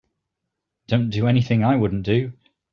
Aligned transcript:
Don't 0.87 1.11
do 1.11 1.27
anything 1.27 1.63
I 1.63 1.75
wouldn't 1.75 2.01
do. 2.07 2.33